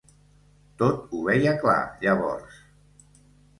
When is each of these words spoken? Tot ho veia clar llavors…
Tot 0.83 1.13
ho 1.13 1.19
veia 1.27 1.53
clar 1.65 1.77
llavors… 2.07 2.59